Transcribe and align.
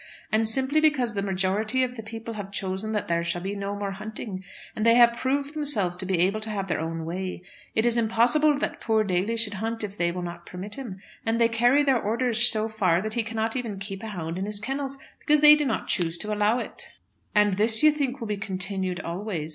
And 0.31 0.49
simply 0.49 0.81
because 0.81 1.13
the 1.13 1.21
majority 1.21 1.83
of 1.83 1.95
the 1.95 2.01
people 2.01 2.33
have 2.33 2.51
chosen 2.51 2.91
that 2.91 3.07
there 3.07 3.23
shall 3.23 3.41
be 3.43 3.55
no 3.55 3.75
more 3.75 3.91
hunting; 3.91 4.43
and 4.75 4.83
they 4.83 4.95
have 4.95 5.15
proved 5.15 5.53
themselves 5.53 5.95
to 5.97 6.07
be 6.07 6.17
able 6.21 6.39
to 6.39 6.49
have 6.49 6.65
their 6.67 6.79
own 6.79 7.05
way. 7.05 7.43
It 7.75 7.85
is 7.85 7.99
impossible 7.99 8.57
that 8.57 8.81
poor 8.81 9.03
Daly 9.03 9.37
should 9.37 9.53
hunt 9.53 9.83
if 9.83 9.95
they 9.99 10.11
will 10.11 10.23
not 10.23 10.47
permit 10.47 10.73
him, 10.73 10.99
and 11.23 11.39
they 11.39 11.47
carry 11.49 11.83
their 11.83 12.01
orders 12.01 12.47
so 12.49 12.67
far 12.67 12.99
that 13.03 13.13
he 13.13 13.21
cannot 13.21 13.55
even 13.55 13.77
keep 13.77 14.01
a 14.01 14.07
hound 14.07 14.39
in 14.39 14.47
his 14.47 14.59
kennels 14.59 14.97
because 15.19 15.41
they 15.41 15.53
do 15.55 15.65
not 15.67 15.87
choose 15.87 16.17
to 16.17 16.33
allow 16.33 16.57
it." 16.57 16.93
"And 17.35 17.57
this 17.57 17.83
you 17.83 17.91
think 17.91 18.19
will 18.19 18.27
be 18.27 18.37
continued 18.37 19.01
always?" 19.01 19.49